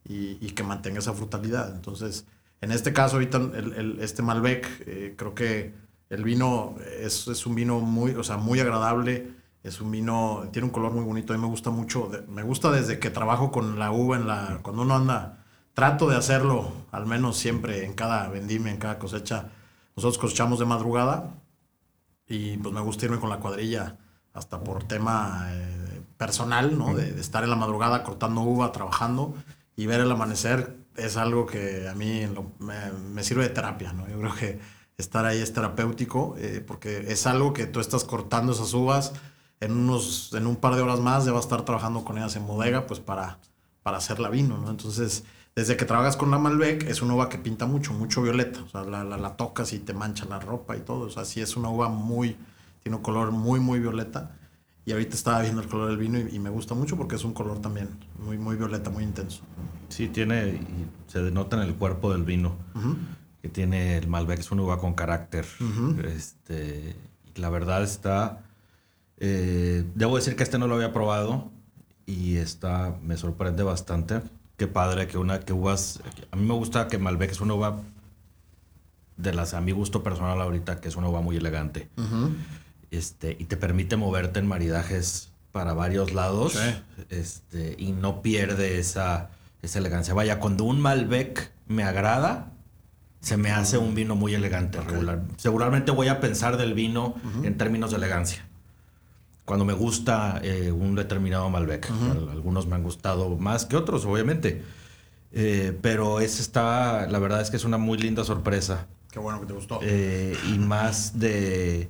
[0.04, 1.74] y, que mantenga esa frutalidad.
[1.74, 2.24] Entonces,
[2.60, 5.74] en este caso, ahorita el, este Malbec, eh, creo que
[6.10, 9.30] el vino es, es, un vino muy, o sea, muy agradable.
[9.62, 11.32] Es un vino, tiene un color muy bonito.
[11.32, 12.10] A mí me gusta mucho.
[12.28, 15.44] me gusta desde que trabajo con la uva en la, cuando uno anda
[15.74, 19.50] trato de hacerlo, al menos siempre en cada vendimia, en cada cosecha.
[19.96, 21.34] Nosotros cosechamos de madrugada
[22.26, 23.96] y pues me gusta irme con la cuadrilla
[24.32, 26.94] hasta por tema eh, personal, ¿no?
[26.94, 29.34] De, estar en la madrugada cortando uva, trabajando
[29.76, 34.08] y ver el amanecer es algo que a mí me, sirve de terapia, ¿no?
[34.08, 34.58] Yo creo que
[34.96, 39.12] estar ahí es terapéutico eh, porque es algo que tú estás cortando esas uvas
[39.60, 42.36] en unos en un par de horas más ya vas a estar trabajando con ellas
[42.36, 43.38] en bodega pues para
[43.82, 44.70] para hacer la vino, ¿no?
[44.70, 45.24] Entonces
[45.58, 48.62] desde que trabajas con la Malbec, es una uva que pinta mucho, mucho violeta.
[48.62, 51.06] O sea, la, la, tocas y te mancha la ropa y todo.
[51.06, 52.36] O sea, sí es una uva muy,
[52.80, 54.36] tiene un color muy, muy violeta.
[54.84, 57.34] Y ahorita estaba viendo el color del vino y, me gusta mucho porque es un
[57.34, 57.88] color también
[58.24, 59.42] muy, muy violeta, muy intenso.
[59.88, 62.54] Sí, tiene, y se denota en el cuerpo del vino,
[63.42, 65.44] que tiene el Malbec, es una uva con carácter.
[66.04, 66.94] este,
[67.34, 68.44] la verdad está,
[69.20, 71.50] eh, debo decir que este no lo había probado
[72.06, 74.22] y está, me sorprende bastante
[74.58, 76.00] Qué padre que una que uvas.
[76.32, 77.80] A mí me gusta que Malbec es una uva
[79.16, 81.88] de las a mi gusto personal ahorita, que es una uva muy elegante.
[82.90, 86.58] Este, y te permite moverte en maridajes para varios lados.
[87.08, 89.30] Este, y no pierde esa,
[89.62, 90.12] esa elegancia.
[90.12, 92.50] Vaya, cuando un Malbec me agrada,
[93.20, 95.22] se me hace un vino muy elegante, regular.
[95.36, 98.47] Seguramente voy a pensar del vino en términos de elegancia
[99.48, 101.90] cuando me gusta eh, un determinado Malbec.
[102.30, 104.62] Algunos me han gustado más que otros, obviamente.
[105.32, 108.86] Eh, pero ese está, la verdad es que es una muy linda sorpresa.
[109.10, 109.80] Qué bueno que te gustó.
[109.82, 111.88] Eh, y más de,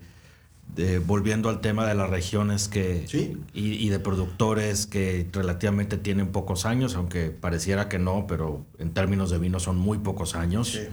[1.04, 3.04] volviendo al tema de las regiones que
[3.52, 9.30] y, de productores que relativamente tienen pocos años, aunque pareciera que no, pero en términos
[9.30, 10.68] de vino son muy pocos años.
[10.68, 10.88] Sí.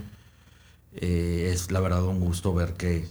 [0.98, 3.06] Eh, es la verdad un gusto ver que,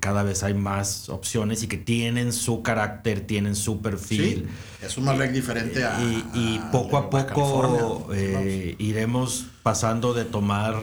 [0.00, 4.48] cada vez hay más opciones y que tienen su carácter, tienen su perfil.
[4.82, 6.02] es un Malbec diferente a.
[6.02, 10.82] Y, poco a, poco eh, iremos pasando de tomar.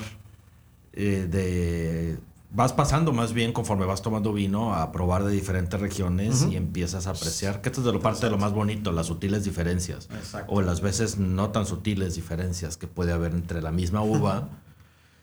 [0.94, 2.18] Eh, de
[2.52, 7.06] vas pasando más bien conforme vas tomando vino a probar de diferentes regiones y empiezas
[7.06, 10.08] a apreciar que esto es de lo parte de lo más bonito, las sutiles diferencias
[10.48, 14.48] o las veces no tan sutiles diferencias que puede haber entre la misma uva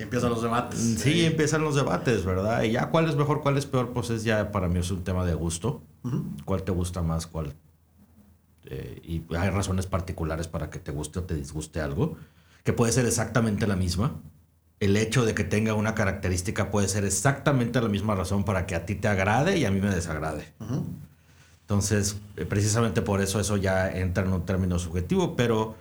[0.03, 0.79] empiezan los debates.
[0.99, 2.62] Sí, empiezan los debates, ¿verdad?
[2.62, 5.05] Y ya cuál es mejor, cuál es peor, pues es ya para mí es un
[5.05, 5.83] tema de gusto.
[6.45, 7.27] ¿Cuál te gusta más?
[7.27, 7.55] ¿Cuál?
[8.67, 12.17] Eh, y hay razones particulares para que te guste o te disguste algo,
[12.65, 14.17] que puede ser exactamente la misma.
[14.81, 18.75] El hecho de que tenga una característica puede ser exactamente la misma razón para que
[18.75, 20.53] a ti te agrade y a mí me desagrade.
[21.61, 25.77] Entonces, eh, precisamente por eso eso ya entra en un término subjetivo, pero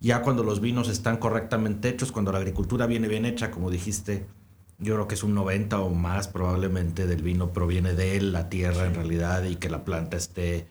[0.00, 4.26] ya cuando los vinos están correctamente hechos, cuando la agricultura viene bien hecha, como dijiste,
[4.78, 8.48] yo creo que es un 90 o más probablemente del vino proviene de él, la
[8.48, 10.68] tierra en realidad, y que la planta esté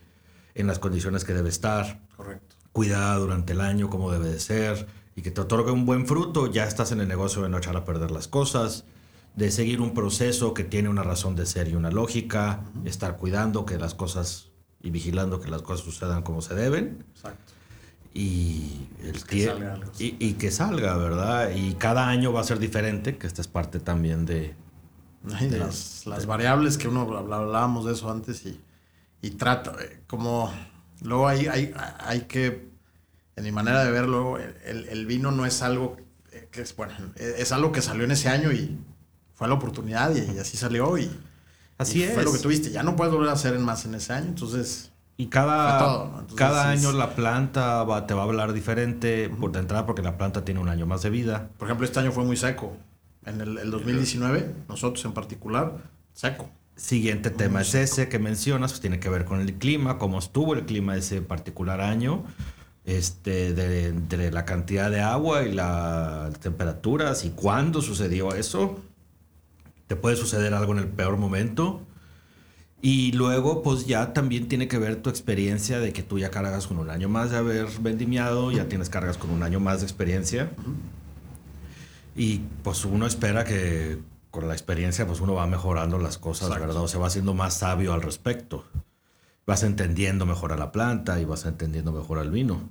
[0.55, 2.01] en las condiciones que debe estar.
[2.17, 2.55] Correcto.
[2.71, 6.47] Cuidada durante el año como debe de ser, y que te otorgue un buen fruto,
[6.47, 8.85] ya estás en el negocio de no echar a perder las cosas,
[9.35, 13.63] de seguir un proceso que tiene una razón de ser y una lógica, estar cuidando
[13.63, 14.49] que las cosas
[14.81, 17.05] y vigilando que las cosas sucedan como se deben.
[17.11, 17.58] Exacto
[18.13, 19.53] y, el que
[19.99, 21.51] y, que salga, ¿verdad?
[21.55, 24.55] Y cada año va a ser diferente, que esta es parte también de...
[25.23, 28.59] las, variables que uno hablábamos de eso antes y,
[29.21, 30.51] y trata, eh, como
[31.01, 32.69] luego hay, hay, hay que,
[33.35, 35.97] en mi manera de verlo, el, el, vino no es algo
[36.51, 38.77] que es, bueno, es algo que salió en ese año y
[39.39, 41.09] fue la oportunidad y, así salió y
[41.77, 42.13] así es.
[42.13, 42.71] Fue lo que tuviste.
[42.71, 44.91] Ya no puedes volver a hacer más en ese año, entonces.
[45.19, 49.85] Y cada, cada año la planta va, te va a hablar diferente por de entrada
[49.85, 51.49] porque la planta tiene un año más de vida.
[51.57, 52.77] Por ejemplo, este año fue muy seco.
[53.25, 55.73] En el, el 2019, nosotros en particular,
[56.13, 56.49] seco.
[56.77, 60.53] Siguiente tema es ese que mencionas, pues tiene que ver con el clima, cómo estuvo
[60.53, 62.23] el clima ese particular año,
[62.85, 68.79] este, de, de la cantidad de agua y las temperaturas y cuándo sucedió eso.
[69.87, 71.81] Te puede suceder algo en el peor momento.
[72.81, 76.67] Y luego, pues ya también tiene que ver tu experiencia de que tú ya cargas
[76.67, 79.85] con un año más de haber vendimiado, ya tienes cargas con un año más de
[79.85, 80.51] experiencia.
[82.15, 83.99] Y pues uno espera que
[84.31, 86.77] con la experiencia, pues uno va mejorando las cosas, ¿verdad?
[86.77, 88.65] O se va haciendo más sabio al respecto.
[89.45, 92.69] Vas entendiendo mejor a la planta y vas entendiendo mejor al vino.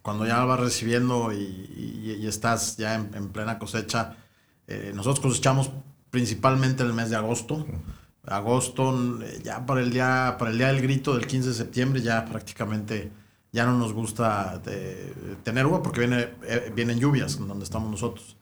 [0.00, 4.16] Cuando ya vas recibiendo y, estás ya en, plena cosecha,
[4.68, 5.70] eh, nosotros cosechamos
[6.10, 7.66] principalmente en el mes de agosto.
[8.26, 12.24] Agosto, ya para el día, para el día del grito del 15 de septiembre, ya
[12.24, 13.10] prácticamente
[13.52, 18.36] ya no nos gusta eh, tener uva porque viene, eh, vienen lluvias donde estamos nosotros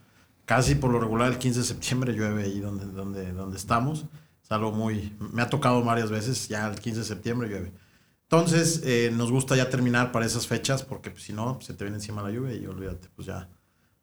[0.45, 4.05] casi por lo regular el 15 de septiembre llueve ahí donde, donde, donde estamos.
[4.43, 5.17] Es algo muy...
[5.33, 7.73] Me ha tocado varias veces, ya el 15 de septiembre llueve.
[8.23, 11.85] Entonces, eh, nos gusta ya terminar para esas fechas, porque pues, si no, se te
[11.85, 13.49] viene encima la lluvia y olvídate, pues ya,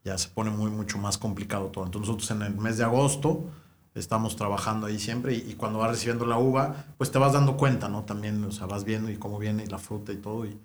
[0.03, 1.85] ya se pone muy, mucho más complicado todo.
[1.85, 3.51] Entonces, nosotros en el mes de agosto
[3.93, 7.89] estamos trabajando ahí siempre y, cuando vas recibiendo la uva, pues te vas dando cuenta,
[7.89, 8.03] ¿no?
[8.03, 10.45] También, o sea, vas viendo y cómo viene y la fruta y todo.
[10.45, 10.57] Y,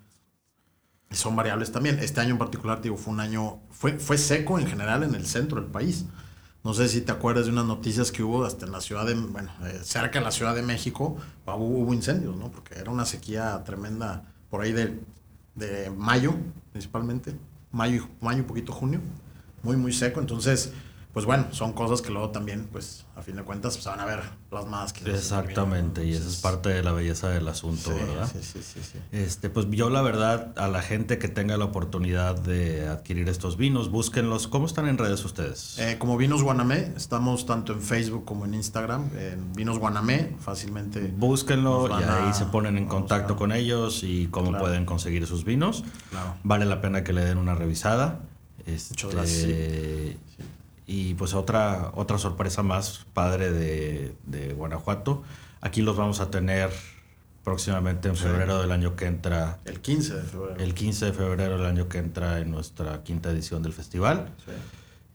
[1.11, 1.99] son variables también.
[2.01, 5.27] Este año en particular, digo, fue un año, fue, fue seco en general en el
[5.27, 6.05] centro del país.
[6.65, 9.15] No sé si te acuerdas de unas noticias que hubo hasta en la ciudad de,
[9.15, 12.51] bueno, eh, cerca de la Ciudad de México, hubo, incendios, ¿no?
[12.51, 15.01] Porque era una sequía tremenda por ahí de,
[15.55, 16.35] de mayo,
[16.73, 17.37] principalmente,
[17.71, 19.01] mayo, mayo, un poquito junio,
[19.63, 20.19] muy, muy seco.
[20.19, 20.73] Entonces,
[21.17, 24.05] pues bueno, son cosas que luego también, pues a fin de cuentas, se van a
[24.05, 24.93] ver plasmadas.
[25.07, 28.31] Exactamente, y esa es parte de la belleza del asunto, ¿verdad?
[28.31, 31.65] Sí, sí, sí, sí, Este, pues yo la verdad, a la gente que tenga la
[31.65, 34.47] oportunidad de adquirir estos vinos, búsquenlos.
[34.47, 35.79] ¿Cómo están en redes ustedes?
[35.79, 41.15] Eh, como Vinos Guanamé, estamos tanto en Facebook como en Instagram, en Vinos Guanamé, fácilmente.
[41.17, 45.83] Búsquenlo y ahí se ponen en contacto con ellos y cómo pueden conseguir sus vinos.
[46.43, 48.21] Vale la pena que le den una revisada.
[48.67, 50.19] Este, gracias.
[50.87, 55.23] Y pues otra, otra sorpresa más padre de, Guanajuato.
[55.61, 56.71] Aquí los vamos a tener
[57.43, 59.59] próximamente en febrero del año que entra.
[59.65, 60.57] El 15 de febrero.
[60.57, 64.33] El 15 de febrero del año que entra en nuestra quinta edición del festival.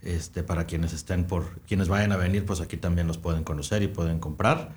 [0.01, 3.83] Este, para quienes estén por, quienes vayan a venir, pues aquí también los pueden conocer
[3.83, 4.71] y pueden comprar.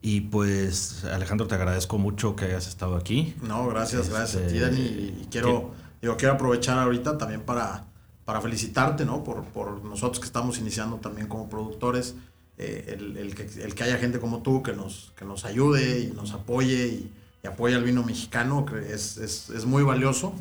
[0.00, 3.34] Y pues, Alejandro, te agradezco mucho que hayas estado aquí.
[3.42, 4.80] No, gracias, gracias a ti, este, Dani.
[5.22, 7.87] Y quiero, digo, quiero aprovechar ahorita también para
[8.28, 9.24] para felicitarte, ¿no?
[9.24, 12.14] Por, por, nosotros que estamos iniciando también como productores,
[12.58, 16.00] eh, el, el, que, el, que, haya gente como tú que nos, que nos ayude
[16.00, 17.12] y nos apoye y,
[17.42, 20.34] y apoye al vino mexicano, que es, es, es, muy valioso,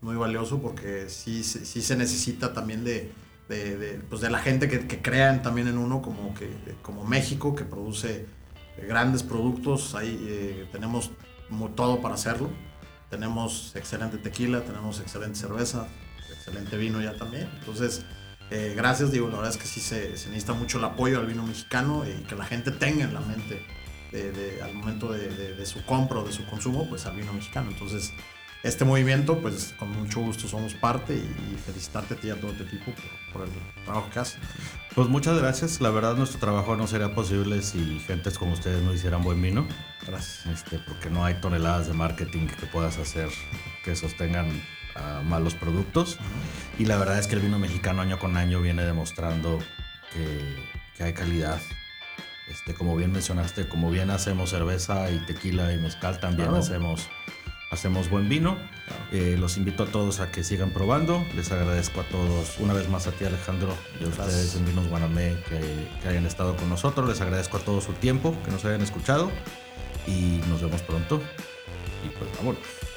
[0.00, 3.10] muy valioso porque sí, sí se necesita también de,
[3.48, 6.48] de, de, pues de la gente que, que, crean también en uno como, que,
[6.82, 8.26] como México, que produce
[8.86, 11.10] grandes productos, ahí eh, tenemos
[11.74, 12.48] todo para hacerlo.
[13.10, 15.88] Tenemos excelente tequila, tenemos excelente cerveza,
[16.44, 17.48] excelente vino ya también.
[17.58, 18.02] Entonces,
[18.50, 21.46] eh, gracias, digo, la verdad es que sí se, necesita mucho el apoyo al vino
[21.46, 23.64] mexicano y que la gente tenga en la mente
[24.62, 27.70] al momento de, su compra o de su consumo, pues al vino mexicano.
[27.72, 28.12] Entonces,
[28.62, 32.52] este movimiento, pues con mucho gusto somos parte y, felicitarte a ti y a todo
[32.52, 32.92] tu equipo
[33.32, 33.50] por, el
[33.84, 34.38] trabajo que haces.
[34.94, 35.80] Pues muchas gracias.
[35.80, 39.66] La verdad, nuestro trabajo no sería posible si gentes como ustedes no hicieran buen vino.
[40.06, 40.46] Gracias.
[40.46, 43.30] Este, porque no hay toneladas de marketing que puedas hacer
[43.84, 44.48] que sostengan
[45.24, 46.18] malos productos.
[46.78, 49.58] Y la verdad es que el vino mexicano año con año viene demostrando
[50.12, 51.60] que, hay calidad.
[52.48, 57.08] Este, como bien mencionaste, como bien hacemos cerveza y tequila y mezcal, también hacemos,
[57.70, 58.56] hacemos buen vino.
[59.12, 61.24] Eh, los invito a todos a que sigan probando.
[61.34, 64.88] Les agradezco a todos, una vez más a ti Alejandro y a ustedes en Vinos
[64.88, 67.08] Guanamé que, que hayan estado con nosotros.
[67.08, 69.32] Les agradezco a todos su tiempo, que nos hayan escuchado
[70.06, 71.22] y nos vemos pronto.
[72.04, 72.93] Y pues vámonos.